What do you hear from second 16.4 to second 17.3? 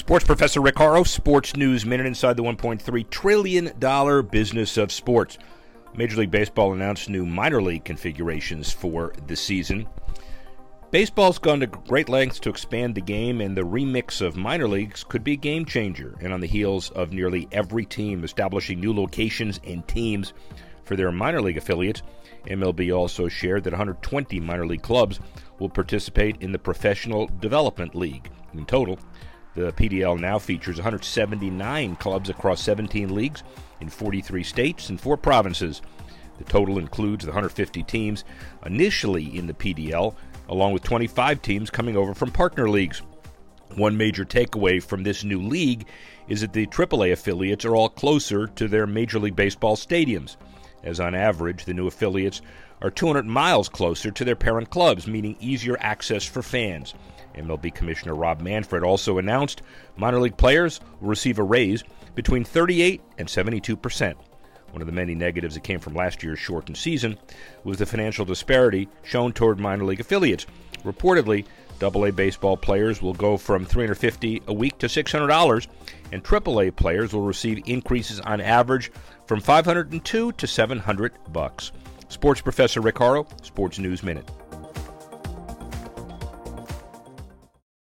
the heels of